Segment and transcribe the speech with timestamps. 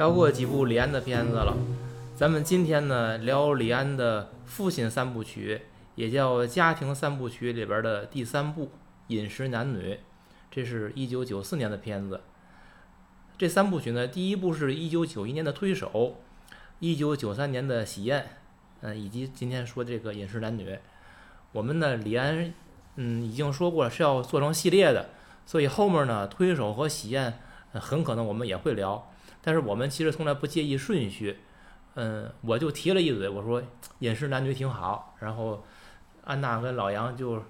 [0.00, 1.54] 聊过几部李安的片子了，
[2.16, 5.60] 咱们今天呢聊李安的父亲三部曲，
[5.94, 8.64] 也叫家庭三部曲里边的第三部
[9.08, 9.92] 《饮食男女》，
[10.50, 12.22] 这是一九九四年的片子。
[13.36, 15.90] 这三部曲呢，第一部是一九九一年的《推手》，
[16.78, 18.22] 一九九三年的《喜宴》，
[18.80, 20.70] 嗯，以及今天说这个《饮食男女》。
[21.52, 22.54] 我们呢，李安，
[22.96, 25.10] 嗯，已经说过了是要做成系列的，
[25.44, 27.38] 所以后面呢，《推手》和《喜宴》
[27.78, 29.09] 很可能我们也会聊。
[29.42, 31.38] 但是我们其实从来不介意顺序，
[31.94, 33.62] 嗯，我就提了一嘴，我说
[34.00, 35.64] 饮食男女挺好，然后
[36.24, 37.42] 安娜跟老杨就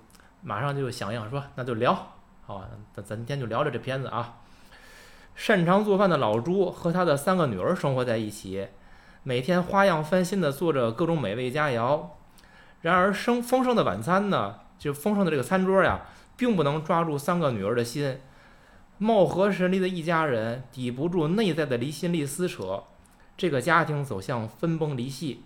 [0.43, 2.13] 马上就响应说那就聊，
[2.47, 4.37] 好，咱咱今天就聊聊这片子啊。
[5.35, 8.69] 擅长做饭的老朱和他的三个女儿生活在一起，
[9.23, 12.09] 每天花样翻新的做着各种美味佳肴。
[12.83, 16.03] 然而生丰盛的晚餐呢，就丰盛的这个餐桌呀，
[16.37, 18.21] 并不能抓住三个女儿的心。
[19.03, 22.85] 貌合神离的一家人抵不住内在的离心力撕扯，
[23.35, 25.43] 这个家庭走向分崩离析。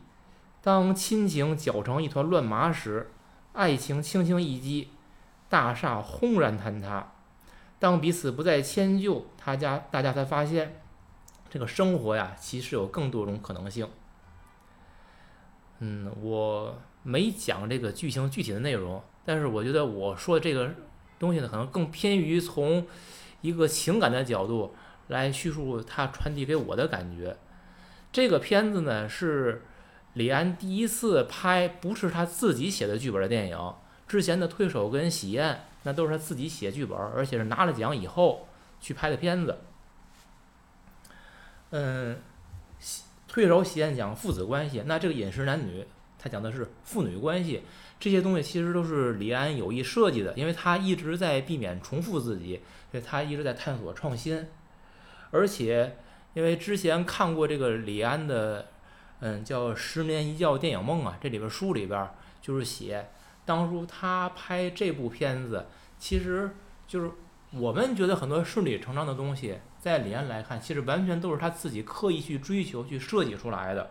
[0.60, 3.12] 当亲情搅成一团乱麻时，
[3.52, 4.88] 爱情轻轻一击，
[5.48, 7.12] 大厦轰然坍塌。
[7.78, 10.80] 当彼此不再迁就，他家大家才发现，
[11.48, 13.88] 这个生活呀，其实有更多种可能性。
[15.78, 20.74] 嗯，我没讲这个剧情具体的内容，但是我觉得我说的这个
[21.20, 22.84] 东西呢，可能更偏于从。
[23.44, 24.74] 一个情感的角度
[25.08, 27.36] 来叙述他传递给我的感觉。
[28.10, 29.60] 这个片子呢是
[30.14, 33.74] 李安第一次拍不是他自己写的剧本的电影。
[34.08, 38.48] 之前的《推手》跟《喜宴》那都是他自己写剧本，而且是拿了奖以后
[38.80, 39.58] 去拍的片子。
[41.68, 42.16] 嗯，
[43.28, 45.82] 《推手》《喜宴》讲父子关系，那这个《饮食男女》
[46.18, 47.62] 他讲的是父女关系。
[47.98, 52.60] 这些东西其实都是李安有意设计的，因为他一直在避免重复自己。
[52.90, 54.46] 所以他一直在探索创新，
[55.32, 55.96] 而且
[56.32, 58.68] 因为之前看过这个李安的，
[59.18, 62.08] 嗯，叫《十年一觉电影梦》啊，这里边书里边
[62.40, 63.10] 就是写，
[63.44, 65.66] 当初他拍这部片子，
[65.98, 66.48] 其实
[66.86, 67.10] 就是
[67.50, 73.90] 我们觉得很多顺理成章的东西，在李安来看，其实完全都是他自己刻意去追求、去设计出来的。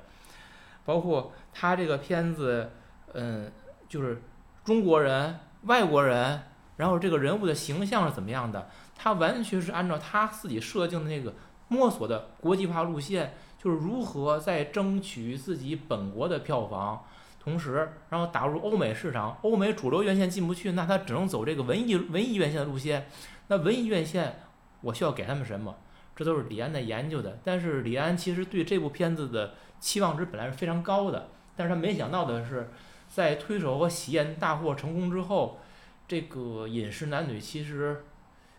[0.86, 2.72] 包括他这个片子，
[3.13, 3.52] 嗯，
[3.94, 4.20] 就是
[4.64, 6.42] 中国人、外国人，
[6.78, 8.68] 然后这个人物的形象是怎么样的。
[8.96, 11.36] 他完全是按照他自己设定的那个
[11.68, 17.06] 摸索的国际化路线，就是如何在争取自己本国的票房，
[17.40, 19.38] 同时然后打入欧美市场。
[19.44, 23.08] 欧美主流院线进不去，那他只能走这个文艺文艺院线的路线。
[23.50, 24.40] 那文艺院线，
[24.81, 25.75] 我需要给他们什么？
[26.16, 27.38] 这都是李安在研究的。
[27.44, 32.72] 但是李安其实对这部片子的期望值本来是非常高的，但是他没想到的是，
[33.13, 35.59] 在推手和喜宴大获成功之后，
[36.07, 38.06] 这个饮食男女其实。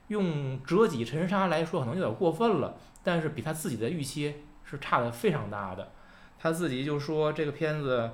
[0.08, 5.92] 用折戟沉沙来说，可能有点过分了，但是比他自己的预期是差的非常大的。
[6.38, 8.10] 他自己就说这个片子，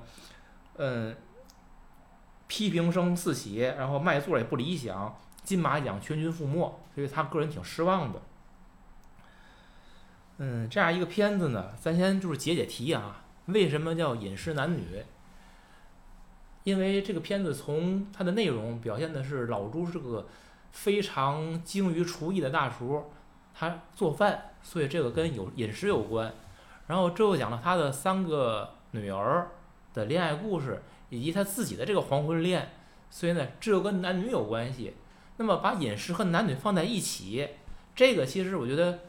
[0.77, 1.17] 嗯，
[2.47, 6.61] 批评声四起，然后卖座也不理想，金马奖全军覆没，
[6.95, 8.23] 所以他个人挺失望的。
[10.39, 15.05] 嗯，这样一个片子呢，咱先就是解解题啊，为什么叫饮食男女？
[16.65, 20.27] 因为这个片子从它的内容表现的是老朱是个。
[20.73, 23.11] 非常精于厨艺的大厨，
[23.53, 26.33] 他做饭，所以这个跟有饮食有关。
[26.87, 29.49] 然后这又讲了他的三个女儿
[29.93, 32.71] 的恋爱故事，以及他自己的这个黄昏恋，
[33.11, 34.95] 所以呢，这又跟男女有关系。
[35.39, 37.49] 那么把饮食和男女放在一起，
[37.97, 39.01] 这个其实我觉得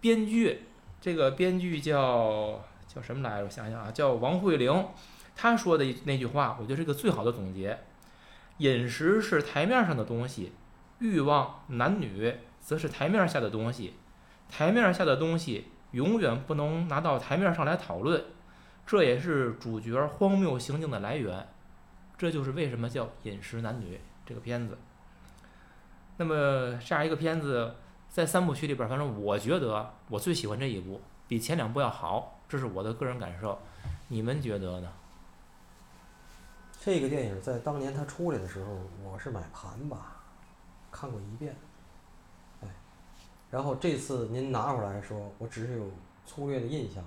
[0.00, 0.62] 编剧，
[0.98, 3.44] 这个编剧叫叫什么来着？
[3.44, 4.86] 我想想啊，叫王慧玲，
[5.34, 7.78] 他说的那句话，我觉得是个最好的总结：
[8.58, 10.52] 饮食是台面上的东西。
[10.98, 13.94] 欲望男女则是台面下的东西，
[14.48, 18.22] 台面下的东西永远不能拿到台面上来讨论，
[18.86, 21.48] 这也是主角荒谬行径的来源。
[22.16, 24.78] 这就是为什么叫《饮食男女》这个片子。
[26.18, 27.74] 那么这样一个片子，
[28.08, 33.60] 在三部曲里边，反正我觉得我最喜欢这一部，比前两部要好，这是我的个人感受。
[34.06, 34.92] 你们觉得呢？
[36.84, 40.16] 这个电影在当年它出来的时候，我是买盘吧。
[40.90, 41.54] 看过一遍，
[42.60, 42.66] 哎，
[43.52, 45.88] 然后这次您拿回来说，我只是有
[46.26, 47.04] 粗略的印象，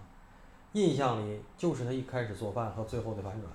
[0.72, 3.52] 印象里就是他一开始做饭和最后的反转。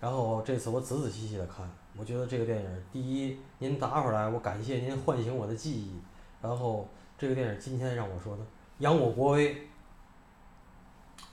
[0.00, 5.96] 然后这次我仔仔细细的看，我觉得这个电影，第一，您拿回来，我感谢您唤醒我的记忆。
[6.42, 8.42] 然后这个电影今天让我说的，
[8.78, 9.68] 扬我国威。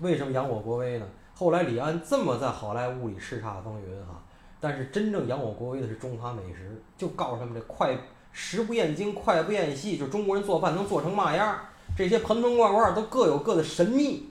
[0.01, 1.07] 为什么扬我国威呢？
[1.35, 4.21] 后来李安这么在好莱坞里叱咤风云哈。
[4.59, 7.95] 但是真正扬我国威的是中华美食，就告诉他们这快
[8.31, 11.59] 食不厌精，快不厌细，就中国人做饭能做成嘛样，
[11.95, 14.29] 这些盆盆罐罐都各有各的神秘，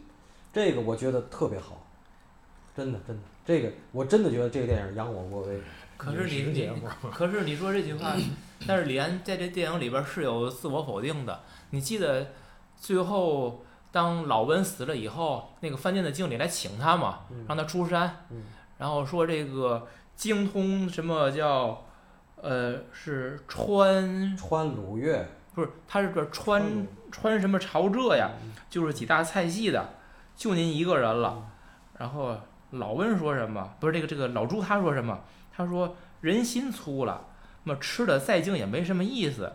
[0.53, 1.87] 这个我觉得特别好，
[2.77, 5.61] 真的真的，这个我真的觉得这个电影扬我国威。
[5.97, 8.17] 可是你你影视节目可是你说这句话，
[8.67, 11.41] 但是李安在这电影里边儿是有自我否定的。
[11.71, 12.33] 你记得
[12.77, 13.63] 最后
[13.95, 18.43] 当老温死了以后，那个饭店的经理来请他嘛，嗯让他出山，嗯
[18.77, 19.87] 然后说这个
[20.17, 21.85] 精通什么叫
[22.43, 25.25] 呃是川川鲁粤
[25.55, 29.91] 不是他是个川川什么潮浙呀，嗯就是几大菜系的，
[30.35, 31.35] 就您一个人了。
[31.37, 31.51] 嗯
[31.97, 32.37] 然后
[32.73, 33.75] 老温说什么？
[33.79, 35.17] 不是这个这个老朱他说什么？
[35.57, 37.25] 他说人心粗了，
[37.63, 39.53] 那么吃的再精也没什么意思。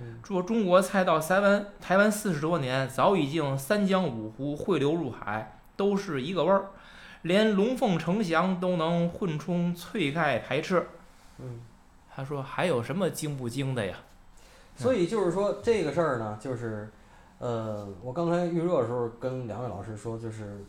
[0.00, 6.70] 嗯说中国菜到台湾台湾四十多年，早已经三江五湖汇流入海，都是一个味儿，
[7.22, 10.86] 连龙凤呈祥都能混充脆盖排斥。
[11.38, 11.60] 嗯，
[12.14, 13.96] 他说还有什么精不精的呀？
[14.76, 16.88] 所以就是说这个事儿呢，就是，
[17.38, 20.64] 呃，我刚才预热的时候跟两位老师说，就是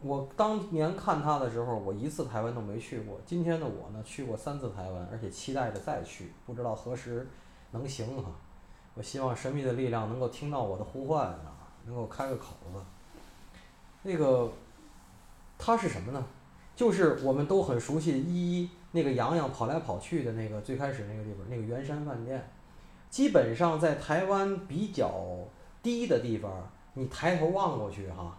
[0.00, 3.18] 我当年看他的时候，我一次台湾都没去过。
[3.24, 7.26] 今天的我呢，去过三次台湾，而且期待着再去，不知道何时
[7.70, 8.30] 能行哈。
[8.94, 12.80] 我希望神秘的力量能够听到我的呼唤啊，能够开个口子。
[14.02, 14.50] 那个，
[15.58, 16.24] 它是什么呢？
[16.74, 22.50] 就是我们都很熟悉的一一那个洋洋跑来跑去的那个最开始那个地方，那个圆山饭店。
[23.08, 25.10] 基本上在台湾比较
[25.82, 28.36] 低的地方，你抬头望过去哈，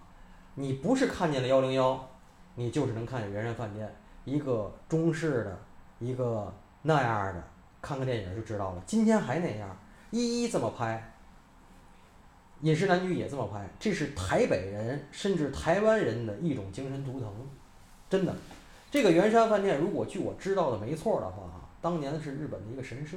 [0.55, 2.07] 你不是看见了幺零幺，
[2.55, 3.95] 你就是能看见圆山饭店，
[4.25, 5.59] 一个中式的，
[5.99, 6.53] 一个
[6.83, 7.43] 那样的，
[7.87, 8.83] 看个电影就知道了。
[8.85, 9.77] 今天还那样，
[10.11, 11.13] 一一这么拍，
[12.59, 17.31] 饮食男女也这么拍，这是台北人甚至台湾人的一种精神图腾，
[18.09, 18.35] 真的。
[18.91, 21.49] 这个圆山饭店，如果据我知道的没错的话，
[21.81, 23.15] 当年是日本的一个神社。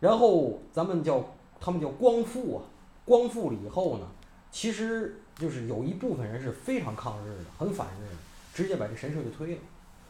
[0.00, 1.24] 然后咱们叫
[1.60, 2.64] 他们叫光复啊，
[3.04, 4.06] 光复了以后呢，
[4.50, 8.16] 其实就是有一部分人是非常抗日的，很反日的，
[8.52, 9.60] 直接把这神社就推了。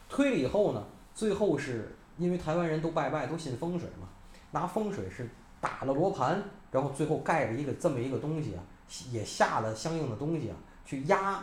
[0.09, 0.83] 推了以后呢，
[1.15, 4.09] 最后是因为台湾人都拜拜，都信风水嘛，
[4.51, 5.29] 拿风水是
[5.61, 8.63] 打了罗盘，然后最后盖了一个这么一个东西啊，
[9.11, 11.43] 也下了相应的东西啊，去压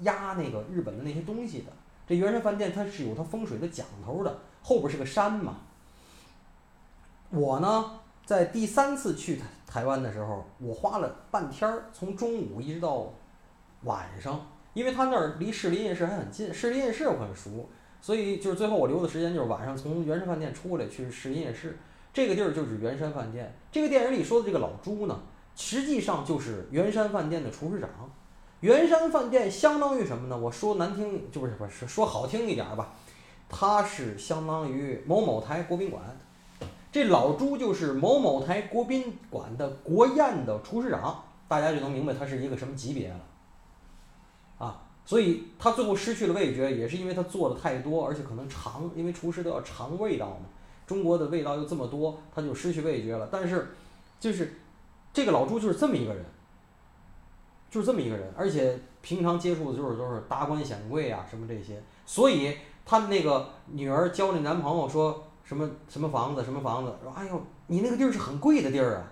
[0.00, 1.72] 压那个日本的那些东西的。
[2.06, 5.56] 这圆山饭店它是有它风水的讲头的，后边是个山嘛。
[7.30, 13.12] 我呢，在第三次去台台湾的时候，我花了半天儿，从中午一直到
[13.82, 17.68] 晚上，因为他那儿离士林夜市还很近，士林夜市我很熟，
[18.00, 21.76] 所以就是最后我留的时间就是晚上从圆山饭店出来去士林夜市，
[22.12, 23.54] 这个地儿就是圆山饭店。
[23.70, 25.20] 这个电影里说的这个老朱呢，
[25.56, 27.90] 实际上就是圆山饭店的厨师长。
[28.60, 30.36] 圆山饭店相当于什么呢？
[30.36, 32.92] 我说难听就不是不是说好听一点吧，
[33.48, 36.02] 它是相当于某某台国宾馆。
[36.90, 43.20] 这老朱就是某某台国宾馆的国宴的厨师长，大家就能明白他是一个什么级别了。
[45.08, 50.44] 所以他最后失去了味觉，也是因为他做的太多，而且可能尝，因为厨师都要尝味道嘛。
[50.86, 53.26] 中国的味道又这么多，他就失去味觉了。
[53.32, 53.68] 但是，
[54.20, 54.60] 就是
[55.10, 56.22] 这个老朱就是这么一个人，
[57.70, 65.24] 就是这么一个人，而且平常接触的就是都是达官显贵啊什么这些，所以他那个女儿交那男朋友说。
[65.48, 66.92] 什么什么房子什么房子？
[67.02, 69.04] 说哎呦，你那个地儿是很贵的地儿啊，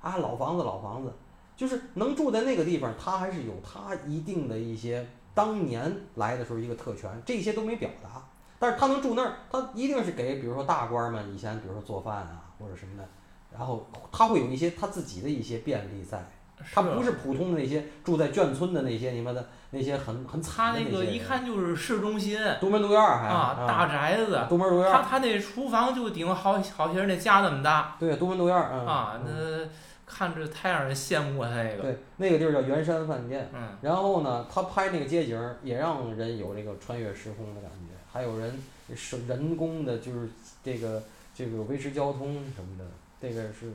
[0.00, 1.12] 啊老房子老房子，
[1.56, 8.22] 就是能住在那个地方，他还是有他一定的一些当年来的时候一个特权，这些都没表达。
[8.58, 13.08] 但是他能住那儿，他一定是给比如说大官们以前比如说做饭啊或者什么的，
[13.52, 16.24] 然后他会有一些他自己的一些便利在，
[16.72, 22.38] 他不是普通的那些住在眷村的那些你妈的那些很很惨他那个一看就是市中心。
[22.60, 27.96] 独门独院儿还啊，大宅子，独门独院儿，他他那厨房就顶好好些人那家那么大。
[27.98, 28.86] 对独门独院儿嗯。
[28.86, 29.70] 啊，嗯那
[30.14, 31.82] 看着太让人羡慕了那个。
[31.82, 33.48] 对，那个地儿叫圆山饭店。
[33.54, 38.62] 嗯，然后呢，他拍那个街景儿也让人有这个穿越时空的感觉，还有人
[38.94, 40.28] 是人工的，就是
[40.62, 41.02] 这个
[41.34, 42.84] 这个维持交通什么的，
[43.20, 43.72] 这个是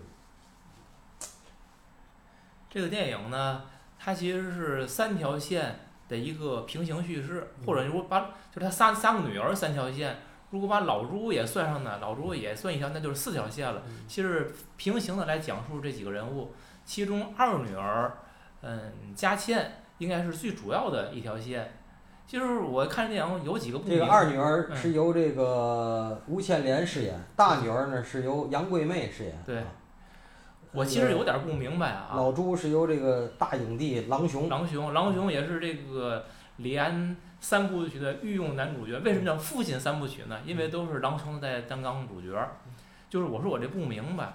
[2.69, 3.63] 这个电影呢，
[3.97, 8.19] 它其实是三条线的一个平行叙事，或者如果把
[8.53, 10.17] 就是他三三个女儿三条线，
[10.57, 13.83] 如果把老朱也算上呢，老朱也算一条，那就是四条线了。
[13.87, 16.51] 嗯其实平行的来讲述这几个人物，
[16.83, 18.11] 其中二女儿，
[18.61, 21.71] 嗯，佳倩应该是最主要的一条线。
[22.25, 29.43] 其实我看电影有几个不明这个二女儿嗯是由这个吴倩莲饰演，大女儿呢是由杨贵妹饰演。
[29.45, 29.65] 对啊
[30.73, 32.13] 我其实有点不明白啊。
[32.15, 34.49] 老朱是由这个大影帝郎雄。
[34.49, 36.25] 郎雄，郎雄也是这个
[36.57, 38.99] 李安三部曲的御用男主角。
[38.99, 40.39] 为什么叫父亲三部曲呢？
[40.45, 42.35] 因为都是郎雄在担纲主角。
[43.09, 44.33] 就是我说我这不明白，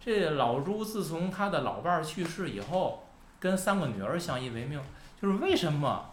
[0.00, 3.04] 这老朱自从他的老伴儿去世以后，
[3.38, 4.80] 跟三个女儿相依为命，
[5.22, 6.10] 就是为什么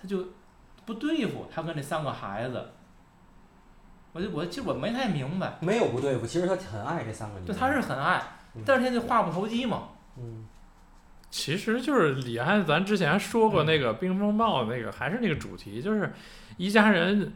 [0.00, 0.30] 他就
[0.84, 2.70] 不对付他跟这三个孩子？
[4.12, 7.60] 我就我其实我没太明白，没有不对付，其实他很爱这三个女就人。
[7.60, 8.20] 他是很爱
[8.54, 9.90] 嗯，但是他就话不投机嘛。
[10.16, 10.46] 嗯
[11.30, 16.10] 其实就是李安，咱之前说过那个《冰风暴》那个，还是那个主题，就是
[16.56, 17.34] 一家人，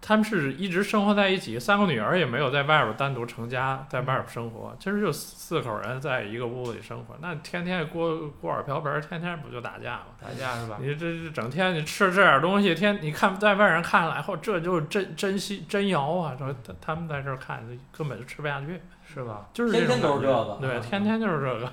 [0.00, 10.04] 他们是一直生活在一起，三个女儿也没有在外边单独成家，在外边生活，其实就四口人在一个屋子里生活，那天天锅锅碗瓢盆，天天不就打架吗？
[10.22, 10.78] 打架是吧？
[10.80, 16.36] 你这这整天你吃这点东西，天你看在外人看来后，这就是真真西真肴啊！
[16.38, 19.48] 说他他们在这儿看，根本就吃不下去，是吧？
[19.52, 21.72] 就是天天种感觉都是这个对，嗯天天就是这个。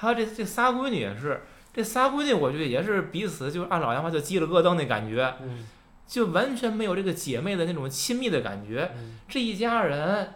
[0.00, 1.42] 还有这这仨闺女也是，
[1.74, 5.66] 这仨闺女我觉得也是彼此就按老杨话就鸡了咯噔那感觉，嗯
[6.06, 8.90] 就完全没有这个姐妹的那种亲密的感觉。
[8.96, 10.32] 嗯这一家人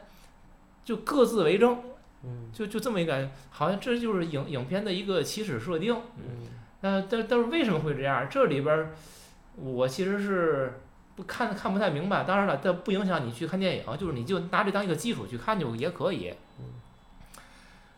[0.84, 1.80] 就各自为政，
[2.24, 5.96] 嗯就就这么一感觉，好像这就是影影片的一个起始设定。
[6.18, 6.46] 嗯
[6.82, 8.28] 呃，但但是为什么会这样？
[8.30, 8.90] 这里边儿
[9.56, 10.80] 我其实是
[11.16, 12.24] 不看看不太明白。
[12.24, 16.34] 当然了，这不影响你去看电影，就是你就拿这当一个基础去看就也可以。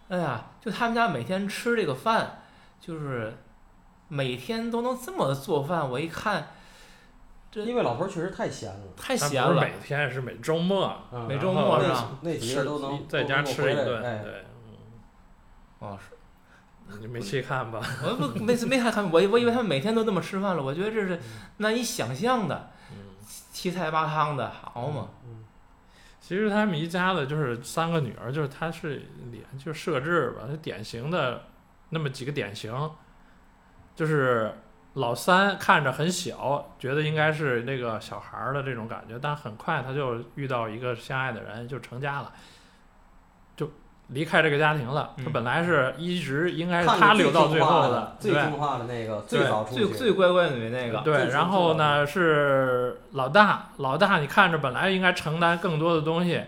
[0.09, 2.43] 哎呀，就他们家每天吃这个饭，
[2.81, 3.33] 就是
[4.09, 6.49] 每天都能这么做饭，我一看
[7.51, 9.49] 这因为老头儿确实太闲了，太闲了。
[9.49, 12.11] 不是每天是每周末，嗯每周末是吧？
[12.21, 14.45] 那几个都能在家吃一顿，哎，对，
[15.81, 16.15] 哦，是
[16.89, 17.81] 嗯你没细看吧？
[18.05, 21.21] 我不没没看看，我我以为他们每天都这么吃饭了，我觉得这是
[21.57, 22.97] 难以想象的，嗯，
[23.53, 25.09] 七菜八汤的好嘛。
[26.27, 31.45] 其实他们一家子就是三个女儿，就是他是脸就设置吧，他典型的
[31.91, 32.91] 那么几个典型，
[33.95, 34.53] 就是
[34.95, 42.33] 老三看着很小，觉得应该是那个小孩儿的这种感觉，但很快他就遇到一个相爱的人，就成家了，
[44.09, 45.15] 离开这个家庭了。
[45.17, 56.43] 他嗯本来是一直应该是他留到最后的，最听话的那个，最早最最乖乖女那个，对，然后呢是老大，老大你看着本来应该承担更多的东西，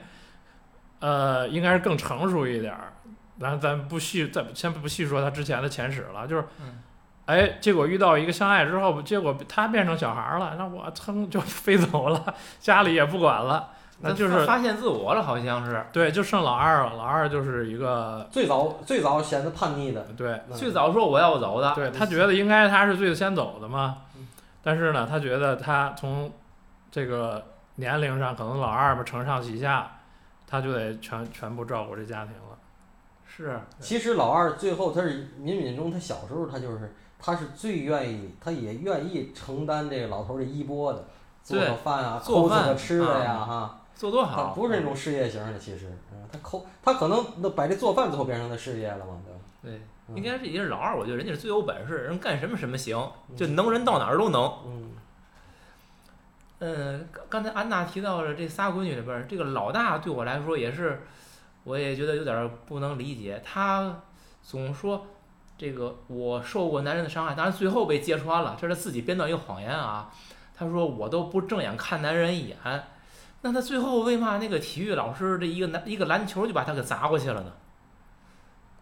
[1.00, 2.92] 呃，应该是更成熟一点儿。
[3.38, 6.82] 然后咱不细，咱先不细说他之前的前史了，就是，嗯
[7.26, 13.68] 哎，结果遇到一个相爱之后，结果他变成小孩儿了，那我噌就飞走了，家里也不管了，
[14.00, 15.84] 那就是发现自我了，好像是。
[15.92, 24.28] 对，就剩老二了，老二就是一个最早最早显得叛逆的，对，嗯最早说我要走的，对他觉得应该他是最先走的嘛嗯，
[24.62, 26.30] 但是呢，他觉得他从
[26.90, 27.44] 这个
[27.76, 29.98] 年龄上，可能老二嘛承上启下，
[30.46, 32.56] 他就得全全部照顾这家庭了。
[33.26, 41.04] 是其实老二最后他是冥冥中，他小时候他就是他是最愿意，他也愿意承担这个老头儿的衣钵的，
[41.42, 49.40] 做个饭啊，做饭吃的呀，啊哈，做多他好，不是那种事业型的，其实，嗯，他抠，他可能那把这做饭最后变成他事业了嘛，对吧？
[49.60, 52.96] 对，嗯应该是也是老二，我觉得人家是最有本事，人干什么什么行，
[53.36, 54.42] 就能人到哪儿都能。
[54.66, 54.92] 嗯
[56.60, 61.02] 嗯，刚刚才安娜提到了这仨闺女里边儿，这个老大对我来说也是，
[61.64, 63.42] 我也觉得有点儿不能理解。
[63.44, 64.00] 她
[64.44, 65.06] 总说
[65.56, 70.08] 这个我受过男人的伤害，当然最后被揭穿了，这是他自己编造一个谎言啊。
[70.56, 72.56] 他说我都不正眼看男人一眼，
[73.42, 77.52] 那他最后为嘛那个体育老师这一个篮一个篮球就把他给砸过去了呢？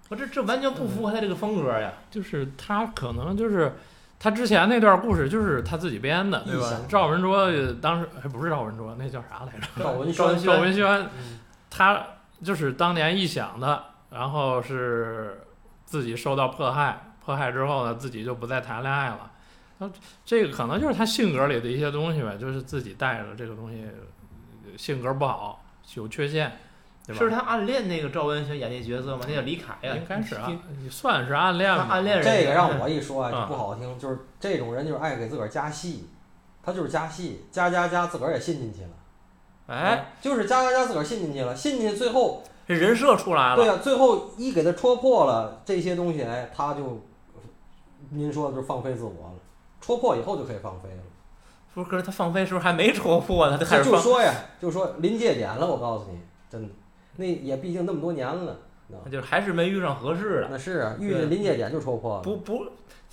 [0.09, 1.93] 我这这完全不符合他这个风格呀。
[2.11, 3.75] 就是他可能就是
[4.19, 6.81] 他之前那段故事就是他自己编的，对吧？
[6.89, 9.67] 赵文卓呃当时还不是赵文卓，那叫啥来着？
[9.83, 10.87] 赵文轩，赵文轩，
[11.19, 12.03] 嗯他
[12.43, 15.43] 就是当年臆想的，然后是
[15.85, 19.31] 自己受到迫害，迫害之后呢，自己就不再谈恋爱了。
[19.79, 19.91] 那
[20.25, 23.91] 这个可能就是他性格里的一些东西呗，就是自己带着这个东西，呃
[24.77, 25.63] 性格不好，
[25.95, 26.51] 有缺陷，
[27.07, 27.19] 对吧？
[27.19, 29.25] 是他暗恋那个赵文轩演那角色吗？
[29.29, 31.87] 那叫李凯呀，应该是啊，你算是暗恋吧。
[31.89, 36.09] 他暗恋人这个让我一说啊，嗯就不好听，就是这种人就是爱给自个儿加戏，
[36.63, 38.89] 他就是加戏，加加加，自个儿也信进去了。
[39.69, 43.57] 哎，，就是加加加，自个儿信进去了，信进去最后，这人设出来了。
[43.57, 47.03] 对呀、最后一给他戳破了这些东西，哎，他就，
[48.11, 49.35] 您说的就是放飞自我了。
[49.81, 51.03] 戳破以后就可以放飞了。
[51.77, 56.19] 不是，可是他放飞时候还没戳破呢，他开就始，就说呀，就说临界点了，我告诉你，
[56.49, 56.69] 真的，
[57.17, 58.57] 那也毕竟那么多年了，
[59.13, 60.49] 就是还是没遇上合适的。
[60.51, 62.23] 那是啊，遇见临界点就戳破了。
[62.23, 62.65] 不不，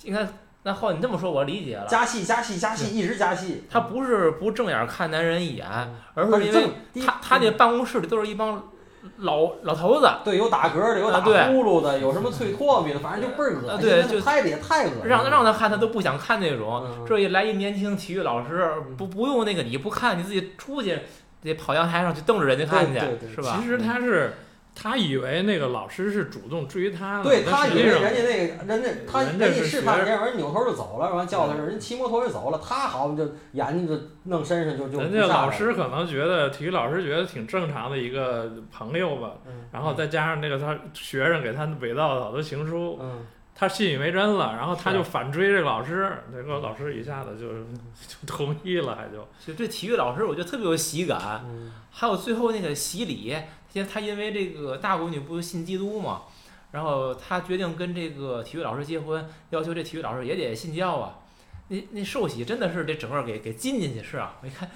[0.02, 0.26] 你看，
[0.62, 1.86] 那后你这么说，我理解了。
[1.86, 3.64] 加戏加戏加戏，一直加戏。
[3.68, 5.68] 他不是不正眼看男人一眼，
[6.14, 6.70] 而是因为
[7.04, 8.72] 他他那办公室里都是一帮
[9.18, 13.70] 老老头子，对有打嗝的，有打呼噜的，有什么脆唾沫的，反正就倍儿恶心。
[13.70, 15.06] 啊对就那拍的也太恶心了。
[15.06, 16.84] 让让他看他都不想看那种。
[16.86, 20.98] 嗯这一来一年轻体育老师，不不用那个你不看，你自己出去
[21.42, 22.98] 得跑阳台上去瞪着人家看去
[23.34, 23.58] 是吧？
[23.60, 24.34] 其实他是
[24.74, 43.26] 他以为那个老师是主动追他的，对他以为人家那个人家他人家是人家试探学人家人扭头就走了，完叫他人骑摩托就走了，他好像就眼睛就弄身上就就人家老师可能觉得体育老师觉得挺正常的一个朋友吧，嗯然后再加上那个他学生给他伪造了好多情书，嗯。
[43.56, 47.46] 他信以为真了，然后他就反追这个老师，这个老师一下子就
[48.04, 51.70] 就同意了，还就其实这体育老师我觉得特别有喜感，嗯。
[51.88, 53.32] 还有最后那个洗礼，
[53.74, 56.22] 因为他因为这个大闺女不是信基督嘛，
[56.70, 61.18] 然后他决定跟这个体育老师结婚，要求这体育老师也得信教啊。
[61.68, 64.70] 那那寿喜真的是这整个给给进进去是啊，我一看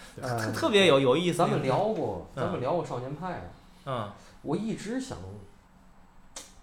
[0.53, 1.39] 特别有有意思。
[1.39, 3.51] 咱们聊过，嗯咱们聊过少年派啊，
[3.85, 4.13] 嗯
[4.43, 5.17] 我一直想，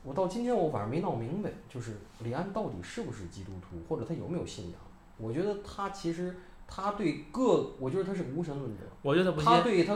[0.03, 4.79] 我到今天我反正没闹明白，就是李安到底是不是基督徒，或者他有没有信仰？
[5.17, 6.35] 我觉得他其实
[6.67, 9.61] 他对各，我觉得他是个无神论者，我觉得不信他。
[9.61, 9.95] 对他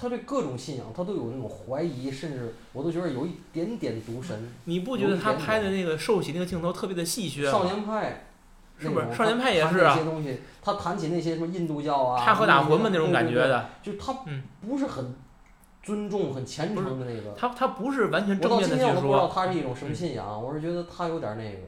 [0.00, 4.50] 他对各种信仰他都有那种怀疑，甚至我都觉得有一点点独神。
[4.64, 7.64] 你不觉得他拍的那个受洗那个镜头特别的戏谑少？
[7.64, 8.24] 年派。
[8.78, 15.14] 是不是少年派也是啊那些东西，他谈起那些什么印度教啊，插科打诨嘛那种感觉，的，就他嗯不是很
[15.82, 17.34] 尊重、很虔诚的那个。
[17.36, 21.58] 他他不是完全正面的去今天我都不知道，他是一种什么信仰，我是觉得他有点那个，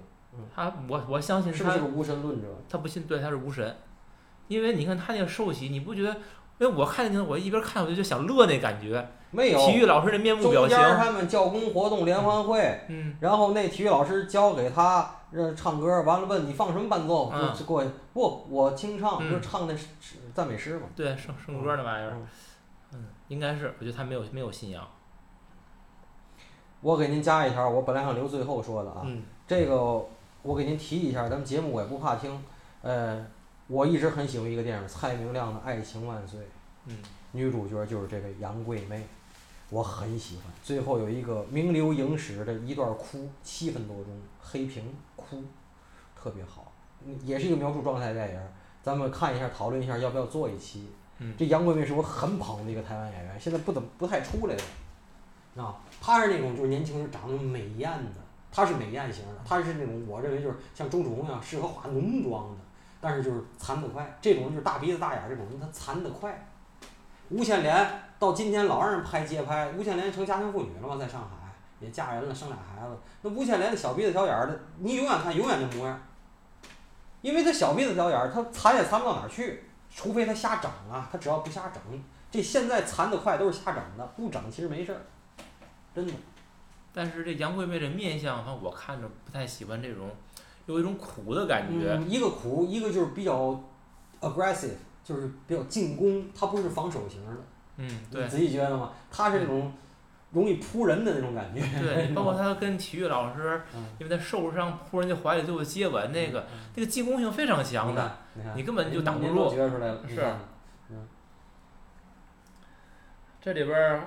[0.55, 2.49] 他我我相信他是不是个无神论者？
[2.67, 3.77] 他不信，对，他是无神，
[4.49, 6.17] 因为你看他那个受洗，你不觉得？
[6.63, 9.59] 因为我看见我一边看我就就想乐那感觉，没有。
[9.59, 19.89] 体育老师的面部表情中间，他们教工活动联欢会，嗯，然后那体育老师教给他呃唱歌，完了问你放什么伴奏，嗯就过去不，我清唱，嗯就唱那诗
[20.33, 20.83] 赞美诗嘛。
[20.95, 22.27] 对，圣圣歌那玩意儿嗯，
[22.95, 24.87] 嗯，应该是，我觉得他没有没有信仰，
[26.81, 29.77] 我给您加一条，我本来想留最后说的啊，嗯这个
[30.43, 32.41] 我给您提一下，咱们节目我也不怕听，
[32.83, 33.27] 呃，
[33.73, 36.39] 我一直很喜欢一个电影，蔡明亮的《爱情万岁》。
[36.85, 36.99] 嗯
[37.31, 39.03] 女主角就是这个杨贵妹，
[39.71, 40.45] 我很喜欢。
[40.63, 45.43] 最后有一个名留影史的一段哭，七分多钟，黑屏哭，
[46.15, 46.71] 特别好，
[47.07, 48.41] 嗯也是一个描述状态的电影。
[48.83, 50.91] 咱们看一下，讨论一下要不要做一期。
[51.21, 55.63] 嗯这杨贵妹是我很捧的一个台湾演员，现在不怎么不太出来了。
[55.65, 62.59] 啊，她是那种就是年轻时长得美艳的，她是美艳型的，她是那种我认为就是像钟楚红一样适合化浓妆的，
[63.03, 64.19] 但是就是残得快。
[64.23, 66.49] 这种就是大鼻子大眼儿这种人，他残得快。
[67.29, 71.29] 吴倩莲到今天老让人拍街拍，吴倩莲成家庭妇女了嘛，在上海
[71.81, 72.97] 也嫁人了，生俩孩子。
[73.23, 76.01] 那吴倩莲的小鼻子小眼儿的，你永远看永远那模样，
[77.23, 81.83] 因为他小鼻子小眼儿，他残也残不到哪儿去，除非他瞎整啊，他只要不瞎整，
[82.31, 85.01] 这现在残得快都是瞎整的，不整其实没事儿，
[85.95, 86.13] 真的。
[86.93, 90.11] 但是这杨贵妃这面相，好像我看着不太喜欢这种，
[90.67, 93.61] 有一种苦的感觉，嗯，一个苦，一个就是比较
[94.21, 97.33] aggressive，就是比较进攻，他不是防守型的。
[97.79, 98.23] 嗯，对。
[98.23, 98.93] 你仔细觉得吗？
[99.11, 99.73] 他是那种
[100.31, 101.61] 容易扑人的那种感觉。
[101.81, 103.85] 对，包括 他跟体育老师，嗯。
[103.99, 106.47] 因为他受伤扑人家怀里最后接吻那个，
[106.77, 108.19] 那个进攻性非常强的，
[108.55, 109.51] 你根本就挡不住。
[109.51, 110.23] 觉出来了，是。
[110.91, 111.07] 嗯。
[113.41, 114.07] 这里边儿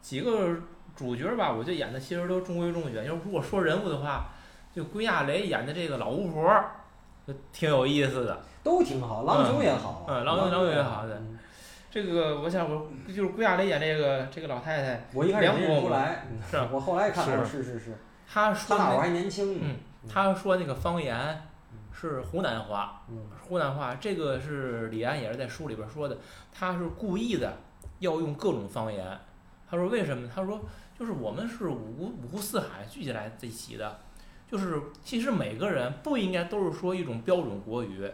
[0.00, 0.56] 几个
[0.94, 2.96] 主角吧，我觉得演的其实都中规中矩。
[3.04, 4.31] 要如果说人物的话，
[4.74, 6.64] 就归亚蕾演的这个老巫婆
[7.52, 8.40] 挺有意思的。
[8.62, 11.38] 都挺好，郎雄也好，嗯郎雄郎雄也好对嗯
[11.90, 19.76] 这个我想我就是归亚蕾演这个这个老太太，我一开始没认出来，是啊我后来看，了是是是，她说那还年轻嗯，
[20.08, 21.42] 她说那个方言
[21.92, 26.16] 是湖南话，嗯湖南话这个是李安也是在书里边说的，
[26.52, 27.58] 他是故意的
[27.98, 29.04] 要用各种方言。
[29.68, 30.30] 他说为什么？
[30.32, 30.60] 他说
[30.96, 33.98] 就是我们是五湖五湖四海聚起来在一起的，
[34.52, 38.06] 就是其实每个人不应该都是说一种标准国语，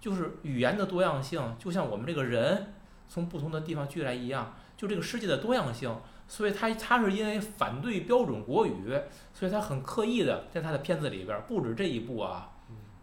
[0.00, 2.72] 就是语言的多样性，就像我们这个人
[3.08, 5.96] 从不同的地方聚来一样，就这个世界的多样性。
[6.26, 9.00] 所以他他是因为反对标准国语，
[9.32, 12.50] 所以他很刻意的在他的片子里边，不止这一部啊，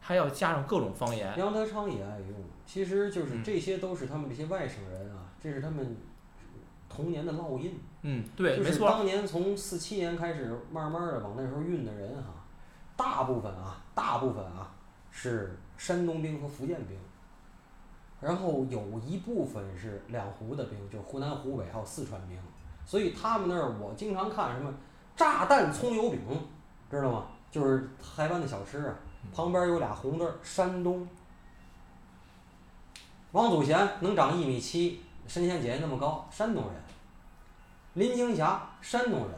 [0.02, 1.34] 他要加上各种方言。
[1.38, 5.96] 杨德昌也爱用，其实就是嗯这些都是他们这些外省人啊，这是他们
[6.90, 7.80] 童年的烙印。
[8.02, 8.90] 嗯，对，就是没错。
[8.90, 12.43] 当年从四七年开始，慢慢的往那时候运的人哈、
[12.96, 14.72] 大部分啊，大部分啊
[15.12, 16.98] 是山东兵和福建兵，
[18.22, 22.38] 然后有一部分是两湖的兵，就是湖南、湖北还有四川兵，
[22.86, 24.74] 所以他们那儿我经常看什么
[25.16, 26.20] 炸弹葱油饼，
[26.90, 27.26] 知道吗？
[27.52, 28.96] 就是台湾的小吃啊，
[29.34, 31.08] 旁边有俩红字山东。
[33.32, 36.74] 王祖贤能长一米七，神仙姐姐那么高，山东人。
[37.94, 39.30] 林青霞，山东人；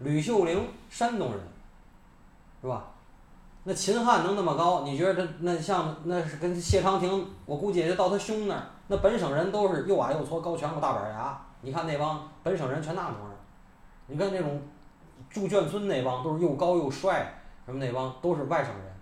[0.00, 1.40] 吕秀玲，山东人，
[2.60, 2.89] 是吧？
[3.64, 8.62] 那秦汉能那么高，你觉得他那像那是跟谢长廷，我估计也就到他胸那儿。
[8.88, 11.38] 那本省人都是又矮又矬、高颧骨、大板牙。
[11.60, 13.30] 你看那帮本省人全那模样，
[14.06, 14.62] 你看那种
[15.28, 17.34] 住眷村那帮都是又高又帅，
[17.66, 18.92] 什么那帮都是外省人，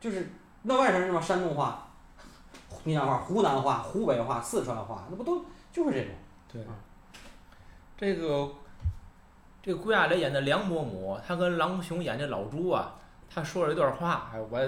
[0.00, 0.30] 就是
[0.62, 1.86] 那外省人嘛，山东话、
[2.84, 6.14] 闽南话、湖南话、湖北话、四川话，那不都就是这种。
[6.50, 6.74] 对嗯，
[7.98, 8.50] 这个
[9.62, 12.94] 这个顾亚雷演的梁伯母，他跟郎雄演的老朱啊，
[13.32, 14.60] 他说了一段话，哎，我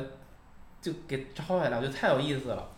[0.81, 2.69] 就给抄下来，我觉得太有意思了。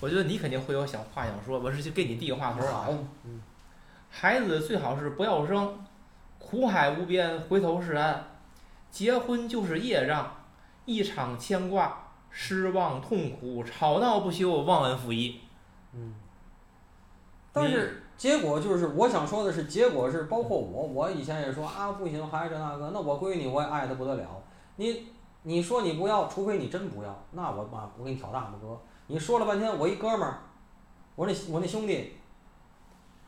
[0.00, 2.86] 我觉得你肯定会有想话想说，我是去给你递个话头啊。
[3.24, 3.40] 嗯
[4.16, 5.76] 孩子最好是不要生，
[6.38, 8.24] 苦海无边，回头是岸。
[8.88, 10.32] 结婚就是业障，
[10.84, 15.40] 一场牵挂，失望痛苦，吵闹不休，忘恩负义。
[15.92, 16.14] 嗯。
[17.52, 24.42] 但是结果就是，我想说的是，结果是包括我，我以前也说啊，不行，还是这那个，那我闺女我也爱的不得了。
[24.76, 25.06] 你
[25.42, 28.78] 你说你不要，除非你真不要，那我妈我给你挑大拇哥。
[29.06, 30.38] 你说了半天，我一哥们儿，
[31.14, 32.16] 我那我那兄弟，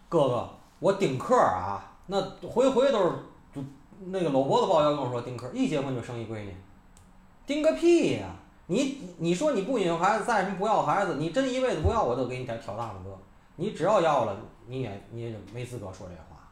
[0.09, 3.13] 哥哥，我丁克儿啊，那回回都是
[3.55, 3.63] 就
[4.07, 6.57] 那个搂脖子抱腰跟我说丁克儿，一结婚就生一闺女，
[7.47, 8.29] 丁个屁呀、
[8.67, 13.17] 你你说你不引孩子，再什么不要孩子，你真一辈子不要，我都给你挑挑大拇哥。
[13.57, 16.49] 你只要要了，你也你也没资格说这话。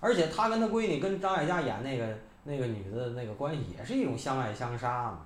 [0.00, 5.18] 而且他跟他闺女跟张艾嘉演那个那个女的那个关系，也是一种相爱相杀嘛。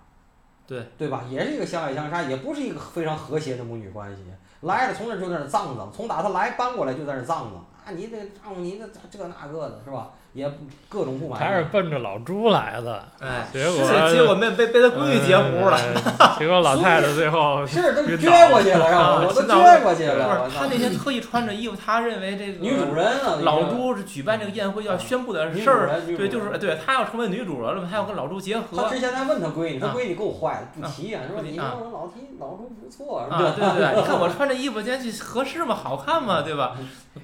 [0.67, 1.25] 对对吧？
[1.31, 4.23] 也是一个相爱相杀，也不是一个非常和谐的母女关系。
[4.61, 7.91] 来了从那儿就在那儿脏脏，从打他来搬过来就在那儿脏脏啊！
[7.97, 10.11] 你这丈夫你这这那个的是吧？
[10.39, 10.51] 也
[10.89, 11.45] 各种不满意。
[11.45, 15.77] 他是奔着老朱来的，哎，结果是结果没被被他闺女截胡了。
[16.19, 20.43] 呃结果老太太最后 是都晕撅过去了，让啊我我都 撅过去不是了。
[20.45, 28.89] 我操他那天特意穿着衣服，他认为这个女主人啊，老朱是举办这个宴会要宣布的女事儿，对，就是人对他要成为女主人了嘛，他要跟老朱结他合。
[28.89, 33.55] 之前还问他闺女，他啊闺女够坏的，不提呀，说你不提啊说老提老朱不错，是啊，吧？
[33.57, 35.75] 对对对，你看我 穿这衣服，今天去合适吗？
[35.75, 36.41] 好看吗？
[36.43, 36.77] 对吧？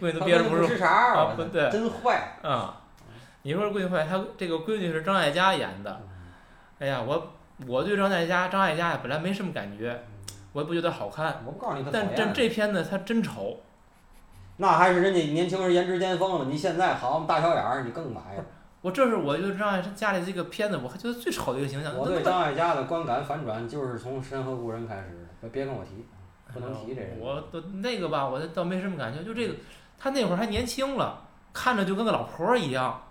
[0.03, 2.33] 闺女他都憋着不是闺女不吃茬啊对真坏。
[2.43, 2.75] 啊。
[3.45, 6.01] 你说闺女坏，她这个闺女是张艾嘉演的。
[6.79, 7.33] 哎呀，我
[7.67, 10.03] 我对张艾嘉张艾嘉呀本来没什么感觉，
[10.55, 11.43] 我也不觉得好看。
[11.45, 12.27] 我不告诉你，但这。
[12.33, 13.61] 这片子她真丑，
[14.57, 18.21] 那还是人家年轻人颜值巅峰了，你现在好大小眼儿，你更白。
[18.81, 21.95] 我这是我觉得张艾嘉里这个片子，我还觉得最丑的一个形象。
[21.95, 25.03] 我对张艾嘉的观感反转就是从《神和故人》开始
[25.43, 26.07] 的，别别跟我提，
[26.55, 27.19] 不能提这人。
[27.21, 29.55] 我都那个吧，我倒没什么感觉，就这个，
[29.99, 33.03] 她那会儿还年轻了，看着就跟个老婆儿一样。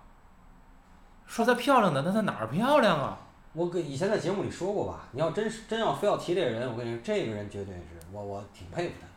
[1.25, 3.17] 说她漂亮的，那她哪儿漂亮啊？
[3.53, 7.81] 我跟以前在节目里说过吧，你要真是真要非要提这个人，我跟你说，这个人绝对是
[8.11, 9.07] 我我挺佩服他，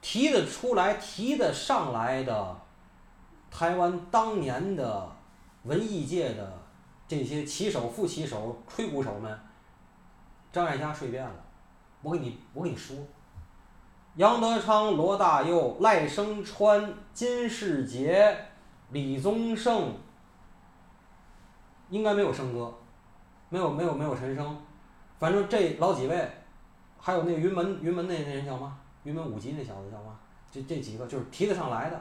[0.00, 2.56] 提得出来、提得上来的，
[3.50, 5.10] 台湾当年的
[5.64, 6.52] 文艺界的
[7.06, 9.38] 这些旗手、副旗手、吹鼓手们，
[10.50, 11.34] 张艾嘉睡遍了。
[12.00, 12.96] 我跟你我跟你说，
[14.16, 18.34] 杨德昌、罗大佑、赖声川、金世杰、
[18.90, 19.92] 李宗盛，
[21.90, 22.72] 应该没有生哥。
[23.50, 24.56] 没有没有没有陈升，
[25.20, 26.28] 反正这老几位，
[26.98, 28.76] 还有那云门云门那那人叫嘛？
[29.04, 30.18] 云门舞集那小子叫嘛？
[30.50, 31.96] 这这几个就是提得上来的，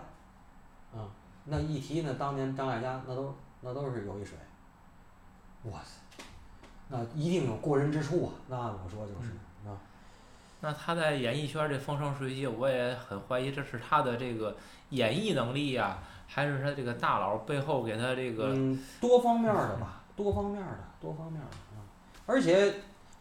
[0.97, 1.05] 啊、
[1.45, 4.35] 那一提呢，当年张艾嘉那都那都是有一水，
[5.65, 6.23] 哇塞，
[6.87, 8.33] 那一定有过人之处啊！
[8.47, 9.31] 那我说就是
[9.69, 9.77] 啊，
[10.61, 14.55] 那他在演艺圈这风生水起，我也很怀疑这是他的这个
[14.89, 21.81] 演绎能力呀、还是他这个大佬背后给他这个嗯，多方面的吧，多方面的，多方面的啊！
[22.25, 22.73] 而且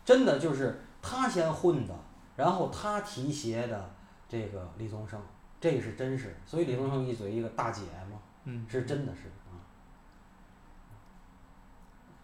[0.05, 1.95] 真的就是他先混的，
[2.37, 3.91] 然后他提携的
[4.29, 5.21] 这个李宗盛，
[5.61, 9.55] 这个是真是，所以李宗盛一嘴一个大姐嘛，嗯是真的是啊。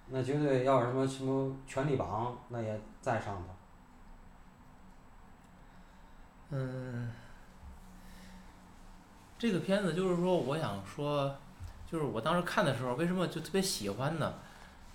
[0.08, 3.42] 那绝对要是什么什么权力榜，那也在上头。
[6.50, 7.12] 嗯，
[9.38, 11.36] 这个片子就是说，我想说，
[11.90, 14.34] 就是我当时看的时候，为什么就特别喜欢呢？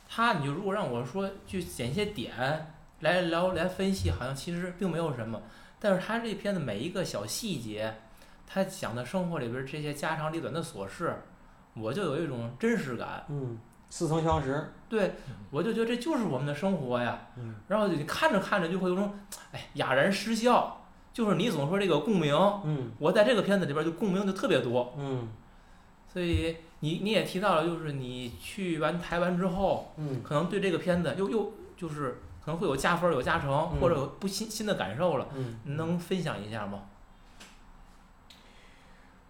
[0.10, 5.42] 他，你就如果让我说去捡一些点来聊来分析，好像其实并没有什么。
[5.80, 7.96] 但是他这片子每一个小细节，
[8.46, 11.24] 他讲的生活里边这些家长里短的琐事，
[11.74, 13.26] 我就有一种真实感。
[13.30, 13.58] 嗯，
[13.90, 14.72] 似曾相识。
[14.90, 15.14] 对，
[15.52, 17.28] 我就觉得这就是我们的生活呀。
[17.38, 19.18] 嗯然后你看着看着就会有种，
[19.54, 20.83] 哎，哑然失笑。
[21.14, 24.94] 就是你总说这个共鸣，嗯我在这个片子里边就共鸣就特别多。
[24.98, 25.30] 嗯
[26.12, 35.28] 所以你你也提到了，就是你去完台湾之后，嗯可能对这个片子又又就是可能会有加分、有加成，嗯或者有不新新的感受了。
[35.36, 36.84] 嗯，你能分享一下吗？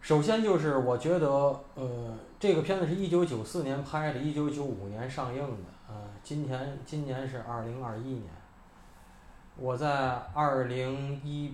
[0.02, 1.28] 首先就是我觉得，
[1.76, 5.56] 呃，这个片子是一九九四年拍的，一九九五年上映的，
[5.88, 8.26] 呃，今年今年是二零二一年，
[9.56, 11.54] 我在二零一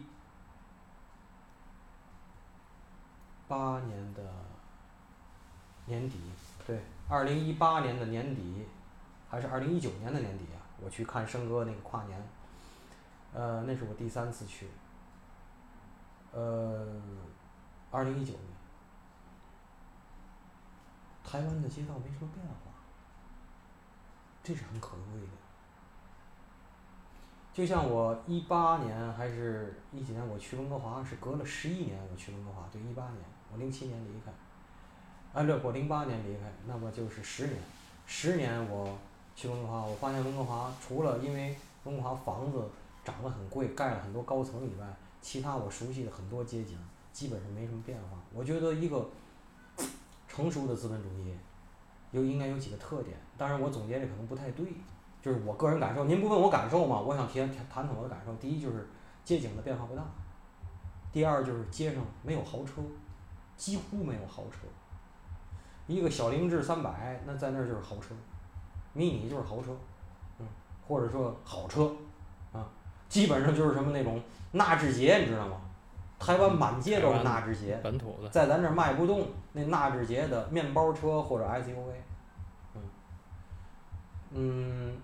[3.50, 4.22] 八年的
[5.88, 6.22] 年底
[6.66, 8.66] 对，二零一八年的年底，
[9.28, 12.24] 还是二零一九年的年底啊，我去看生哥那个跨年，
[13.34, 14.68] 呃，那是我第三次去。
[16.32, 17.02] 呃，
[17.90, 18.44] 二零一九年，
[21.24, 22.54] 台湾的街道没什么变化，
[24.44, 25.28] 这是很可贵的。
[27.52, 34.32] 就像我一八年还是一几年我去温哥华，是隔了十一年我去温哥华，对，一八年，我零七年离开。
[35.34, 37.58] 按照我零八年离开，那么就是十年，
[38.06, 38.98] 十年我
[39.36, 42.68] 去温哥华，我发现温哥华除了因为温哥华房子
[43.04, 44.88] 涨得很贵，盖了很多高层以外，
[45.22, 46.78] 其他我熟悉的很多街景
[47.14, 48.18] 基本上没什么变化。
[48.34, 49.08] 我觉得一个
[50.28, 51.34] 成熟的资本主义
[52.12, 54.66] 有应该有几个特点，当然我总结的可能不太对，
[55.22, 56.06] 就是我个人感受。
[56.06, 57.00] 您不问我感受吗？
[57.00, 58.34] 我想谈谈谈谈我的感受。
[58.38, 58.88] 第一就是
[59.24, 60.04] 街景的变化不大，
[61.12, 62.82] 第二就是街上没有豪车，
[63.60, 64.66] 几乎没有豪车。
[65.86, 68.16] 一个小凌志三百，那在那儿就是豪车，
[68.94, 69.76] 迷你就是豪车，
[70.40, 70.46] 嗯，
[70.88, 71.92] 或者说好车，
[72.54, 72.66] 啊，
[73.10, 75.58] 基本上就是什么那种纳智捷，你知道吗？
[76.20, 81.94] 台湾满街都是纳智捷，本土的，在咱这儿卖不动那纳智捷的面包车或者 SUV，
[82.76, 82.82] 嗯，
[84.32, 84.98] 嗯，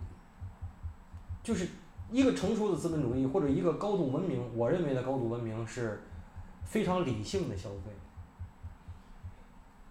[1.42, 1.68] 就是
[2.12, 6.04] 一个成熟的资本主义或者一个高度文明，我认为的高度文明是
[6.64, 7.92] 非常理性的消费。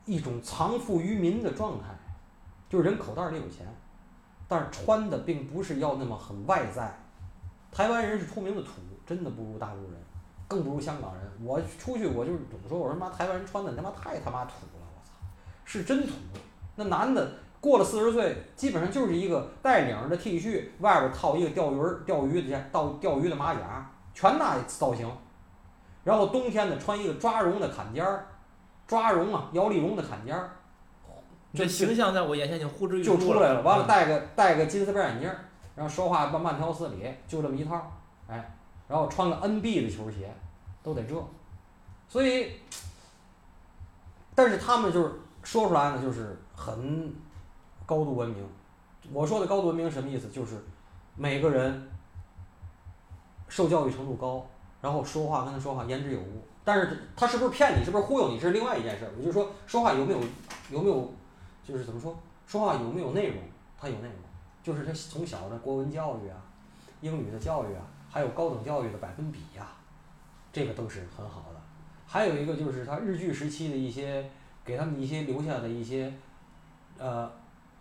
[0.04, 1.86] 一种藏富于民的状态，
[2.68, 3.66] 就是人口袋里有钱，
[4.46, 6.94] 但是穿的并不是要那么很外在。
[7.72, 8.68] 台湾人是出名的土，
[9.06, 10.00] 真的不如大陆人，
[10.46, 11.24] 更不如香港人。
[11.42, 15.12] 我出去我就是总说，我说妈台湾人穿的他妈太他妈土了，我操，
[15.64, 16.12] 是真土。
[16.76, 25.10] 那男的过了四十岁，基本上就是一个带领的 T 恤，外边套一个钓鱼儿钓鱼的钓钓鱼的马甲，全那造型。
[26.04, 28.26] 然后冬天呢，穿一个抓绒的坎肩儿。
[28.86, 30.50] 抓绒啊，摇粒绒的坎肩儿，
[31.54, 33.62] 这形象在我眼前就呼之欲就出来了。
[33.62, 35.38] 完了，嗯戴个戴个金丝边眼镜儿，
[35.74, 37.90] 然后说话慢慢条斯理，就这么一套，
[38.26, 38.56] 哎，
[38.88, 40.32] 然后穿个 NB 的球鞋，
[40.82, 41.14] 都得这。
[42.08, 42.52] 所以，
[44.34, 47.14] 但是他们就是说出来呢，就是很
[47.86, 48.46] 高度文明。
[49.12, 50.28] 我说的高度文明什么意思？
[50.28, 50.62] 就是
[51.16, 51.90] 每个人
[53.48, 54.46] 受教育程度高，
[54.80, 56.42] 然后说话跟他说话言之有物。
[56.64, 59.10] 但是他是不是骗你，是不是忽悠你，这是另外一件事儿。
[59.18, 60.20] 我就说说话有没有
[60.70, 61.12] 有没有，
[61.62, 63.36] 就是怎么说，说话有没有内容？
[63.78, 64.16] 他有内容，
[64.62, 66.40] 就是他从小的国文教育啊，
[67.02, 69.68] 英语的教育啊，还有高等教育的百分比呀、
[70.50, 71.60] 这个都是很好的。
[72.06, 74.24] 还有一个就是他日据时期的一些
[74.64, 76.10] 给他们一些留下的一些
[76.96, 77.30] 呃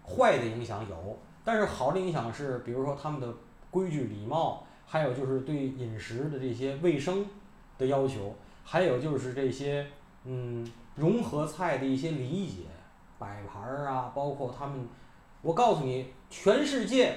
[0.05, 3.33] 坏的影响有，但是好的影响是，比如说他们的
[3.71, 7.25] 规矩礼貌，还有就是对饮食的这些卫生
[7.77, 8.35] 的要求。
[8.63, 9.85] 还有就是这些，
[10.23, 12.63] 嗯，融合菜的一些理解，
[13.19, 14.87] 摆盘儿啊，包括他们，
[15.41, 17.15] 我告诉你，全世界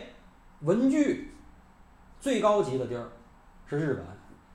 [0.60, 1.32] 文具
[2.20, 3.08] 最高级的地儿
[3.66, 4.04] 是日本，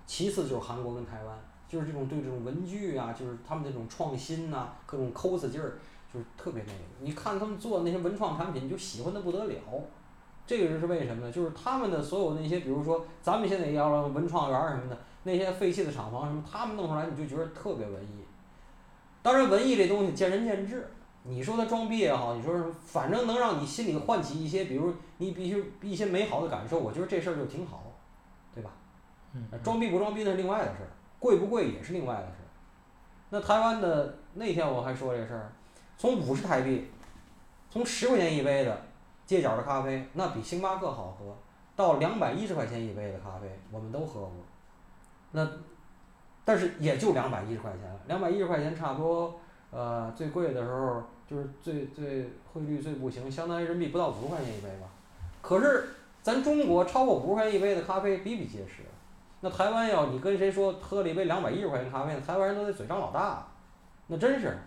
[0.06, 5.80] 其次就是韩国跟台湾，就是这种对这种文具啊，就是他们这种创新呐、各种抠字劲儿，
[6.14, 6.80] 就是特别那个。
[7.00, 9.56] 你看他们做的那些文创产品，你就喜欢的不得了。
[10.46, 11.32] 这个是为什么呢？
[11.32, 14.98] 就是他们的所有那些，比如说咱们现在要让文创园什么的。
[15.24, 18.26] 那些废弃的厂房什么，他们弄出来你就觉得特别文艺。
[19.22, 20.90] 当然，文艺这东西见仁见智。
[21.24, 27.84] 你说他装逼也好，你说什么，反正能让你心里唤起一些，比如你必须一些美好的感受，我觉得这事儿就挺好，
[28.56, 28.72] 对吧？
[29.34, 32.50] 嗯，装逼不装逼那是另外的事儿，贵不贵也是另外的事儿。
[33.30, 35.54] 那台湾的那天我还说这事儿，
[35.96, 36.90] 从五十台币，
[37.70, 38.82] 从十块钱一杯的
[39.28, 41.38] 街角的咖啡，那比星巴克好喝，
[41.76, 44.32] 到两百一十块钱一杯的咖啡，我们都喝过。
[45.32, 45.48] 那，
[46.44, 49.40] 但是也就两百一十块钱，两百一十块钱差不多，
[49.72, 54.88] 呃，最贵的时候就是最最汇率最不行，相当于人民币不到五十块钱一杯吧。
[55.42, 55.88] 可是
[56.22, 58.84] 咱中国超过五十块钱一杯的咖啡比比皆是，
[59.40, 63.48] 那台湾要你跟谁说喝了一杯两百一十块钱咖啡，台湾人都得嘴张老大，
[64.08, 64.58] 那真是，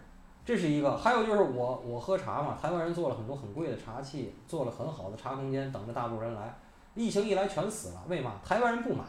[0.45, 0.97] 这是一个。
[0.97, 6.55] 还有就是我我喝茶嘛，台湾人做了很多很贵的茶器，做了很好的茶空间，等着大陆人来。
[6.95, 8.33] 疫情一来全死了，为嘛？
[8.45, 9.05] 台湾人不买，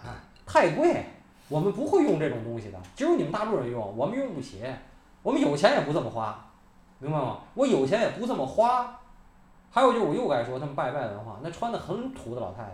[0.46, 1.06] 太贵。
[1.48, 4.64] 我们不会用这种东西的，只有你们大陆人用，我们用不起，
[5.22, 6.44] 我们有钱也不这么花，
[7.00, 7.38] 明白吗？
[7.54, 9.00] 我有钱也不这么花。
[9.72, 12.72] 还有就是我又该说他们拜拜文化，那穿的很土的老太太，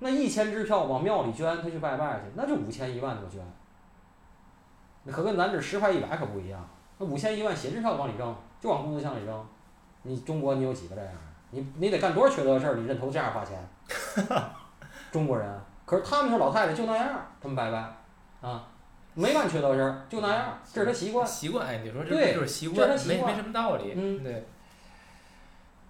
[0.00, 3.40] 那一千支票往庙里捐，他去拜拜去，那就五千一万多捐。
[5.04, 6.60] 那可跟咱这十块一百可不一样，
[6.98, 9.46] 那五千一万写支票往里扔，就往工资箱里扔。
[10.02, 11.14] 你中国你有几个这样？
[11.50, 13.56] 你你得干多少缺德事儿，你认头这样花钱？
[15.10, 15.48] 中国人。
[15.88, 18.68] 可是他们是老太太就那样，他们拜拜，啊，
[19.14, 21.26] 没干缺德事儿，就那样，这是他习惯。
[21.26, 23.94] 习惯，哎，你说这就是习惯没没什么道理。
[23.96, 24.46] 嗯对，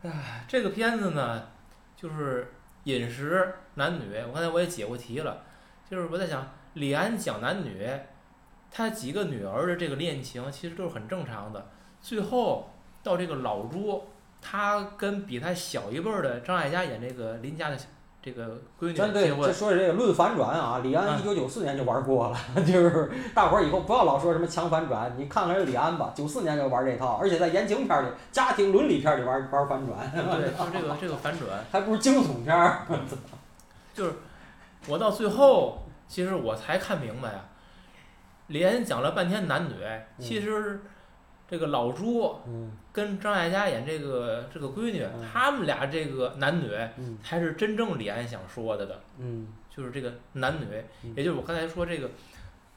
[0.02, 1.48] 哎这个片子呢，
[1.96, 5.42] 就是饮食男女，我刚才我也解过题了，
[5.90, 7.90] 就是我在想，李安讲男女，
[8.70, 11.66] 他几个女儿的这个恋情其实都是很正常的，
[12.00, 12.70] 最后
[13.02, 14.06] 到这个老朱，
[14.40, 17.86] 他跟比他小一辈儿的张艾嘉演这个林家的小
[18.20, 18.46] 这个
[18.80, 31.48] 闺女真对，结婚这，说这个论反转啊，李安嗯一九九四年就玩过了， 就是大伙儿以后不要老说什么强反转，你看看这李安吧，九四年就玩这套，而且在言情片里、家庭伦理片里玩玩反转，对，就这个 这个反转。
[31.70, 32.82] 还不如惊悚片儿。
[33.94, 34.12] 就是
[34.88, 37.44] 我到最后，其实我才看明白啊，
[38.48, 39.74] 李安讲了半天男女，
[40.18, 40.80] 其实
[41.50, 50.66] 这个老朱嗯跟张艾嘉演这个这个闺女，嗯他们俩这个男女嗯才是真正李安想说的的，嗯就是这个男女，
[51.04, 52.10] 嗯也就是我刚才说这个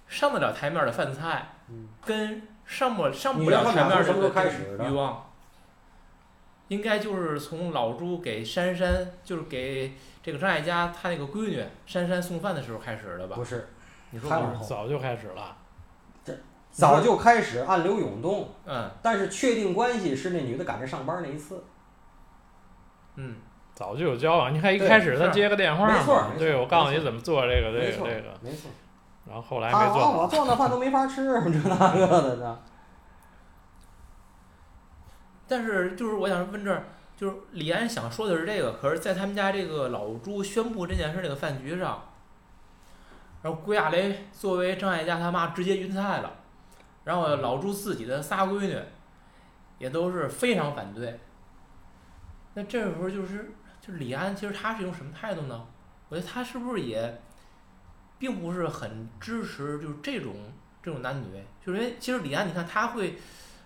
[0.08, 5.28] 上得了台面的饭菜，嗯，跟上不上不了台面的这个开始的欲望。
[6.70, 9.92] 应该就是从老朱给珊珊，就是给
[10.24, 13.36] 这个张艾嘉她那个闺女珊珊送饭的时候开始的吧？
[13.36, 13.68] 不是，
[14.12, 14.30] 你说？
[14.66, 15.58] 早就开始了。
[16.72, 21.64] 早就开始暗流涌动，嗯但是确定关系是那女的赶着上班那一次。
[23.16, 23.36] 嗯，
[23.74, 28.72] 早就有交往，你看一开始他接个电话，没错对我告诉你怎么做这个这个这个，没错。
[29.28, 32.60] 然后后来他没做我做那饭都没法吃，这那个的呢。
[35.48, 36.86] 但是就是我想问这儿，
[37.18, 42.02] 就是李安想说的是这个，可是在他们家这个老朱宣布这件事这个饭局上，
[43.42, 46.32] 然后郭亚雷作为张艾嘉他妈直接晕菜了，
[47.12, 48.80] 然后老朱自己的仨闺女
[49.78, 51.20] 也都是非常反对。
[52.54, 55.68] 那这时候就是就是李安其实他是一种什么态度呢？
[56.08, 57.22] 我觉得他是不是也
[58.18, 60.36] 并不是很支持就是这种
[60.82, 61.26] 这种男女，
[61.66, 63.18] 就是因为其实李安你看他会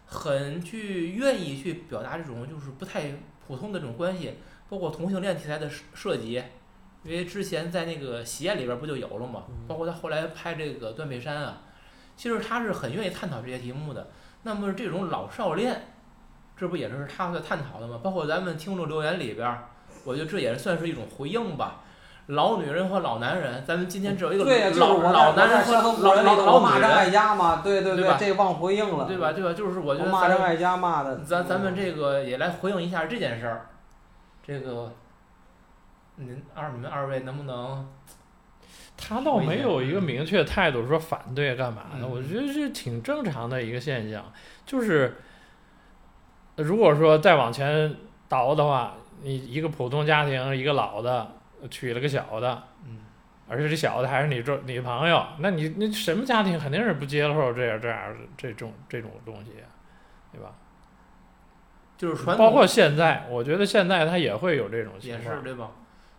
[0.08, 3.12] 很去愿意去表达这种就是不太
[3.45, 4.34] 普通的这种关系，
[4.69, 6.41] 包括同性恋题材的设设计，
[7.03, 11.62] 因为之前在那个《喜宴》里边不就有了嘛，嗯包括他后来拍这个《断背山》啊，
[12.15, 14.08] 其实他是很愿意探讨这些题目的。
[14.43, 15.88] 那么这种老少恋，
[16.56, 17.99] 这不也是他在探讨的吗？
[18.04, 19.65] 包括咱们听众留言里边儿，
[20.04, 21.82] 我觉得这也算是一种回应吧。
[22.28, 24.43] 老女人和老男人，咱们今天只有一个
[24.80, 29.32] 老老男人和老河故人老我骂张老女人，爱家嘛，对对对吧这忘回应了，对吧？？
[29.32, 29.54] 对吧？
[29.54, 30.12] 就是我觉得
[31.23, 33.67] 咱咱们这个也来回应一下这件事儿，
[34.43, 34.91] 这个
[36.15, 37.88] 您二你们二位能不能
[38.97, 44.31] 他倒没有一个明确态度说反对干嘛的，嗯我觉得这挺正常的一个现象。
[44.65, 45.17] 就是
[46.55, 47.95] 如果说再往前
[48.27, 51.34] 倒的话，你一个普通家庭，一个老的
[51.69, 52.99] 娶了个小的，嗯
[53.47, 59.51] 而且这小的还是你这你朋友，那你那什么家庭肯定是不接受这样这样这种这种东西，
[60.31, 60.51] 对吧？
[61.97, 65.41] 就是传统包括现在，我觉得现在他也会有这种情也况是。
[65.43, 65.69] 对吧？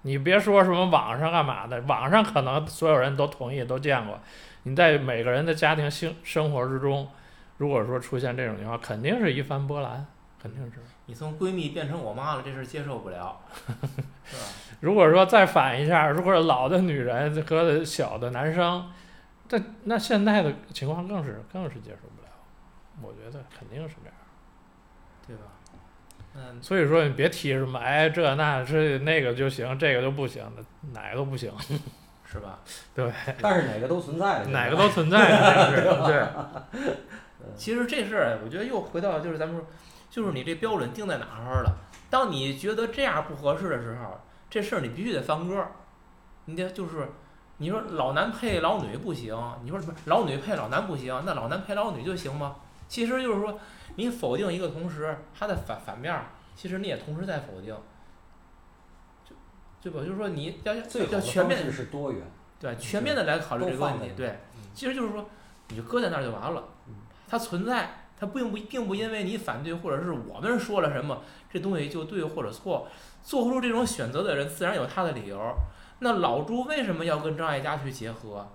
[0.06, 4.16] 你别说什么网上干嘛的，网上可能所有人都同意都见过。
[4.62, 7.08] 你在每个人的家庭生生活之中，
[7.58, 10.06] 如果说出现这种情况，肯定是一番波澜，
[10.40, 10.78] 肯定是。
[11.06, 13.40] 你从闺蜜变成我妈了，这事儿接受不了，
[14.24, 14.42] 是吧？
[14.78, 18.88] 如果说再反一下，如果老的女人和小的男生，
[19.48, 22.28] 这那现在的情况更是更是接受不了。
[23.02, 24.14] 我觉得肯定是这样。
[25.26, 25.42] 对吧？
[26.36, 31.50] 嗯，所以说你别提什么哎这那这那个就行，这个就不行的，哪个都不行，
[32.30, 32.58] 是吧？
[32.94, 36.96] 对，但是哪个都存在的，哪个都存在的，这是 对。
[37.56, 39.66] 其实这事儿，我觉得又回到就是咱们说，
[40.10, 41.76] 就是你这标准定在哪儿了？
[42.10, 44.20] 当你觉得这样不合适的时候，
[44.50, 45.72] 这事儿你必须得翻歌儿，
[46.46, 47.08] 你得就是
[47.58, 52.56] 你说老男配老女不行，你说什么老女配老男不行，那老男配老女就行吗？
[52.88, 53.58] 其实就是说，
[53.96, 57.74] 你否定一个同时，它的反反面儿，其实你也同时在否定，
[59.24, 59.34] 就
[59.82, 60.04] 对吧？
[60.04, 62.22] 就是说你要要全面是多元，
[62.58, 65.28] 对，全面的来考虑这个问题对嗯，其实就是说，
[65.68, 66.94] 你就搁在那儿就完了嗯。
[67.28, 72.88] 它存在，它并不并不因为你反对或者是我们说了什么，这东西就对或者错。
[73.22, 75.36] 做出这种选择的人自然有他的理由。
[75.98, 78.48] 那老朱为什么要跟张艾嘉去结合，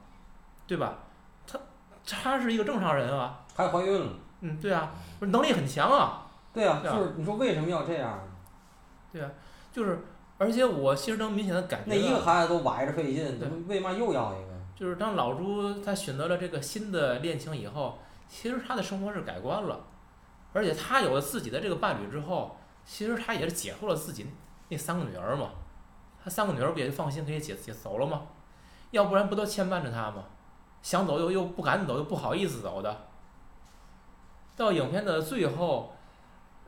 [0.65, 0.99] 对吧？
[1.45, 1.59] 他
[2.05, 4.08] 他是一个正常人啊，还怀孕了。
[4.41, 8.20] 嗯，对啊，不是能力很强啊，对啊，对啊就是你说为什么要这样？
[9.12, 9.30] 对啊，
[9.72, 9.99] 就是，
[10.38, 14.52] 而且我其实能明显的感觉那一个，孩子都崴着费劲，对为嘛又要一个？
[14.76, 19.80] 就是当老朱他选择了这个新的恋情以后，其实他的生活是改观了，
[20.54, 24.26] 而且他有了自己的这个伴侣之后，其实他也是解脱了自己
[24.70, 25.49] 那三个女儿嘛，
[26.24, 28.24] 他三个女儿不也就放心可以解解走了吗？
[28.89, 30.24] 要不然不都牵绊着他吗？
[30.82, 33.11] 想走又又不敢走，又不好意思走的。
[34.62, 35.91] 到影片的最后，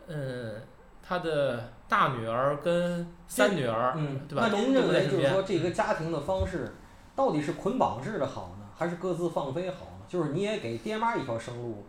[0.08, 0.62] 嗯，
[1.02, 4.50] 他的大女儿跟三女儿，嗯，对吧？
[4.52, 5.30] 那您认为就是。
[5.30, 6.74] 说这个家庭的方式
[7.16, 10.06] 到底是捆绑式的好呢，还是各自放飞好呢？
[10.08, 11.86] 就是你也给爹妈一条生路，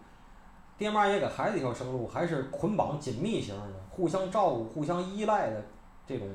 [0.76, 5.62] 爹妈也给孩子一条生路，还是捆绑紧密型的，互相照顾、互相依赖的
[6.06, 6.28] 这种？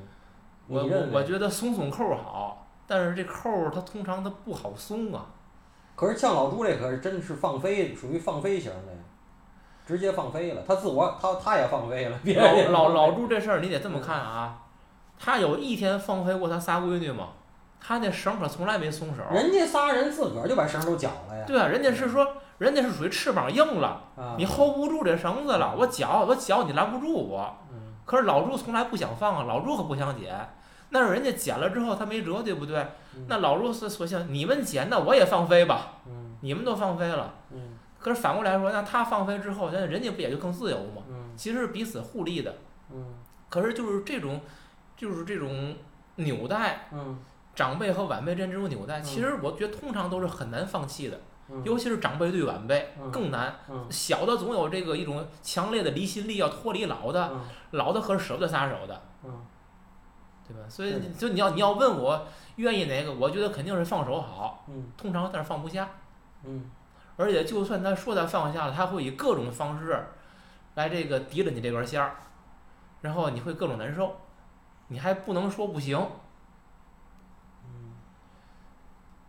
[0.66, 1.08] 我我？
[1.12, 5.26] 我觉得松松扣儿好，但是这扣儿它通常它不好松啊。
[5.96, 8.98] 可是像老朱这可是真是放飞，属于放飞型的呀，
[9.90, 14.58] 直接放飞了，他自我他他也放飞了，别人老老老朱这事儿你得这么看啊，
[15.18, 17.30] 他有一天放飞过他仨闺女吗？
[17.80, 19.22] 他那绳可从来没松手。
[19.32, 22.24] 人家仨人自个儿就把绳都绞了呀，对啊，人家是说，
[22.58, 27.56] 人家是属于翅膀硬了，啊，你 hold 不住这绳子了，我绞我绞你拦不住我。
[27.72, 30.34] 嗯可是老朱从来不想放啊，老朱可不想剪，
[30.90, 32.78] 那是人家剪了之后他没辙，对不对？
[33.14, 37.32] 嗯那老朱是索性你们剪，那我也放飞吧，嗯你们都放飞了。
[37.50, 41.02] 嗯可是反过来说，那他放飞之后，那人家不也就更自由吗？
[41.08, 42.54] 嗯其实是彼此互利的。
[42.92, 43.14] 嗯
[43.48, 44.40] 可是就是这种，
[44.96, 45.76] 就是这种
[46.16, 47.18] 纽带，嗯
[47.54, 53.54] 长辈和晚辈之间这种纽带，嗯其实我觉得通常都是很难放弃的，嗯，尤其是长辈对晚辈嗯更难。
[53.68, 57.40] 嗯小的总有这个一种强烈的离心力要脱离老的，嗯
[57.72, 59.44] 老的可是舍不得撒手的，嗯
[60.46, 60.68] 对吧？
[60.68, 62.26] 所以就你要你要问我
[62.56, 65.88] 愿意哪个，我觉得肯定是放手好，嗯通常但是放不下，
[66.44, 66.70] 嗯
[67.20, 70.06] 而且就算他说他放下了，他会以各种方式
[70.76, 72.14] 来这个抵着你这根线儿，
[73.02, 74.16] 然后你会各种难受，
[74.88, 75.98] 你还不能说不行。
[77.64, 77.92] 嗯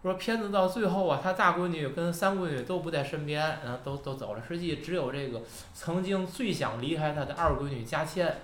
[0.01, 4.41] 说片子到最后啊，他大闺女跟三闺女都不在身边，然后都都走了。
[4.47, 5.41] 实际只有这个
[5.73, 8.35] 曾经最想离开他的二闺女佳倩，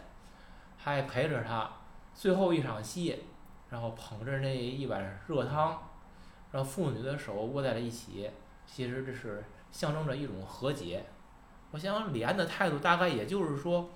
[0.78, 1.68] 还陪着他
[2.14, 3.24] 最后一场戏，
[3.70, 5.82] 然后捧着那一碗热汤，
[6.52, 8.30] 然后父女的手握在了一起。
[8.68, 11.05] 其实这是象征着一种和解。
[11.72, 13.89] 我想李安的态度大概也就是说，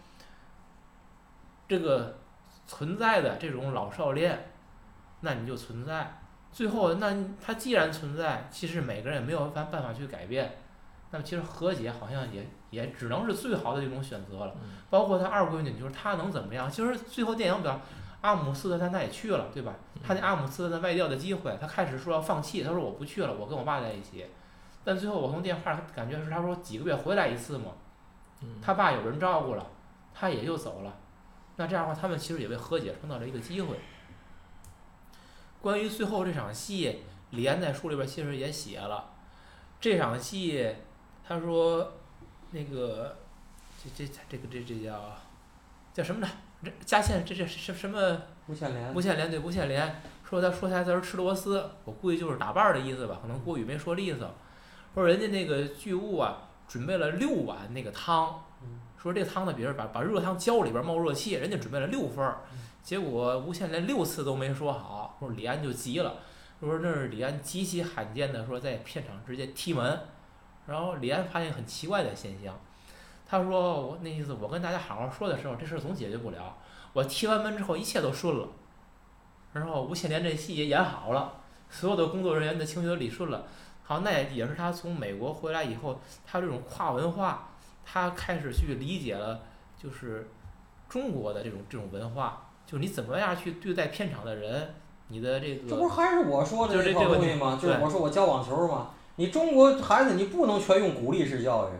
[1.68, 2.18] 这个
[2.66, 4.52] 存在的这种老少恋，
[5.20, 6.20] 那你就存在。
[6.52, 10.58] 最后，那它既然存在，其实每个人也没有办办法去改变。
[11.12, 14.56] 那么其实和解好像也也只能是最好的一种选择了。
[14.62, 16.70] 嗯包括他二闺女，就是他能怎么样？
[16.70, 17.80] 其实最后电影表，
[18.20, 19.74] 阿姆斯特丹他也去了，对吧？
[20.04, 24.26] 他那阿姆斯特丹外调的机会，他开始说要放弃，他说我不去了，我跟我爸在一起。
[24.84, 27.72] 但最后我从电话感觉是他说几个月回来一次嘛，
[28.42, 29.68] 嗯他爸有人照顾了，
[30.14, 30.98] 他也就走了。
[31.58, 33.80] 那这样的话，他们其实也为和解创造了一个机会。
[35.62, 39.12] 关于最后这场戏，李安在书里边其实也写了，
[39.80, 40.76] 这场戏，
[41.28, 41.94] 他说，
[42.50, 43.16] 那个，
[43.84, 45.16] 这这这个这这叫
[45.94, 46.28] 叫什么呢？
[46.64, 54.34] 这佳倩这这什什么无限连无限连对无限连，说他说台词儿吃螺丝，我估计就是打伴儿的意思吧，可能郭宇没说利索。
[54.94, 62.42] 说人家那个剧务啊，准备了六碗那个汤，嗯说这汤呢，比如把把热汤浇里边冒热气，人家准备了六份儿，
[62.84, 66.16] 结果吴倩连六次都没说好，说李安就急了，
[66.60, 70.02] 说那是李安极其罕见的说在片场直接踢门，
[70.68, 72.60] 然后李安发现很奇怪的现象，
[73.26, 76.58] 他说我那意思我跟大家好好说的时候，这事儿总解决不了，
[76.94, 78.48] 我踢完门之后一切都顺了，
[79.54, 83.48] 然后吴倩莲这戏也演好了，所有的工作人员的情绪都理顺了。
[83.84, 87.50] 好，那也也是他从美国回来以后，他这种跨文化，
[87.86, 89.42] 他开始去理解了，
[89.78, 90.30] 就是
[90.88, 94.74] 中国的这种这种文化，就是你怎么样去对待片场的人，
[95.10, 97.60] 你的这个这不是还是我说的这这个东西吗？
[97.62, 101.72] 就是我说我教网球嘛，你中国孩子你不能全用鼓励式教育，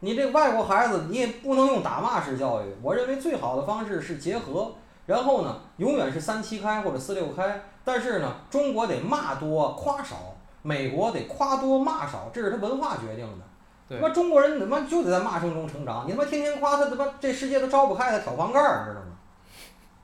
[0.00, 2.66] 你这外国孩子你也不能用打骂式教育。
[2.82, 4.74] 我认为最好的方式是结合，
[5.06, 10.34] 然后呢，永远是三七开或者四六开，但是呢，中国得骂多夸少，
[10.68, 13.44] 美国得夸多骂少，这是他文化决定的。
[13.88, 19.16] 对他妈中国人他妈就得在骂声中成长，你他妈天天夸他他妈这世界都招不开他挑房盖儿，知道吗？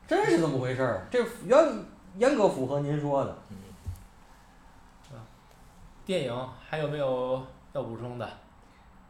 [0.07, 1.85] 真是这么回事儿，这严
[2.17, 3.37] 严格符合您说的。
[3.51, 3.57] 嗯
[6.07, 7.43] 电影还有没有
[7.73, 8.29] 要补充的？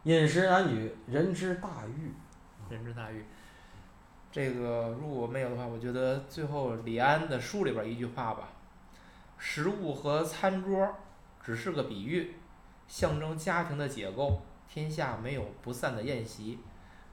[0.05, 2.15] 饮食男女，人之大欲。
[2.69, 3.25] 人之大欲。
[4.31, 8.49] 这个如果没有的话，我觉得最后李安的书里边一句话吧：
[9.39, 10.89] 食物和餐桌
[11.45, 12.35] 只是个比喻，
[12.89, 14.41] 象征家庭的解构。
[14.67, 16.59] 天下没有不散的宴席，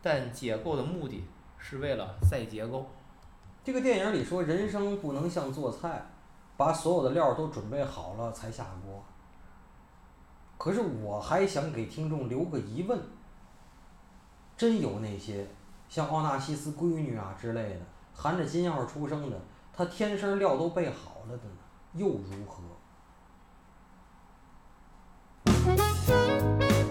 [0.01, 1.25] 但解构的目的
[1.57, 2.89] 是为了再结构。
[3.61, 6.03] 这个电影里说，人生不能像做菜，
[6.55, 9.03] 把所有的料都准备好了才下锅。
[10.57, 12.97] 可是我还想给听众留个疑问：
[14.55, 15.45] 真有那些
[15.89, 17.81] 像奥纳西斯闺女啊之类的，
[18.15, 19.39] 含着金钥匙出生的，
[19.73, 21.43] 她天生料都备好了的，
[21.93, 22.63] 又如何？
[26.11, 26.90] Thank you.